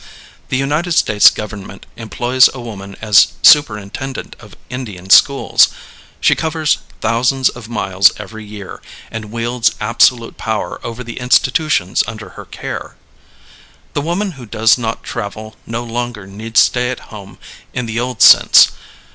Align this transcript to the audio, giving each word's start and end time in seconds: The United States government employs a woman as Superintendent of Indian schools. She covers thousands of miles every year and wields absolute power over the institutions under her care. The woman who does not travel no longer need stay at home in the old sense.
The 0.49 0.57
United 0.57 0.93
States 0.93 1.29
government 1.29 1.85
employs 1.95 2.49
a 2.55 2.59
woman 2.59 2.95
as 3.03 3.33
Superintendent 3.43 4.35
of 4.39 4.55
Indian 4.67 5.11
schools. 5.11 5.67
She 6.19 6.33
covers 6.33 6.79
thousands 7.01 7.49
of 7.49 7.69
miles 7.69 8.11
every 8.17 8.43
year 8.43 8.81
and 9.11 9.25
wields 9.31 9.75
absolute 9.79 10.37
power 10.37 10.83
over 10.83 11.03
the 11.03 11.19
institutions 11.19 12.03
under 12.07 12.29
her 12.29 12.45
care. 12.45 12.95
The 13.93 14.01
woman 14.01 14.31
who 14.31 14.47
does 14.47 14.75
not 14.75 15.03
travel 15.03 15.55
no 15.67 15.83
longer 15.83 16.25
need 16.25 16.57
stay 16.57 16.89
at 16.89 17.11
home 17.13 17.37
in 17.71 17.85
the 17.85 17.99
old 17.99 18.23
sense. 18.23 18.71